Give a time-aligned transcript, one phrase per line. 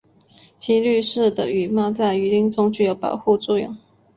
[0.57, 3.77] 其绿色的羽毛在雨林中具有保护作用。